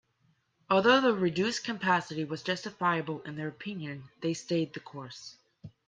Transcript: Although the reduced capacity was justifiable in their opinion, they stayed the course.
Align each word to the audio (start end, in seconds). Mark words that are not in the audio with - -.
Although 0.67 1.01
the 1.01 1.13
reduced 1.13 1.63
capacity 1.63 2.25
was 2.25 2.41
justifiable 2.41 3.21
in 3.21 3.35
their 3.35 3.49
opinion, 3.49 4.05
they 4.21 4.33
stayed 4.33 4.73
the 4.73 4.79
course. 4.79 5.35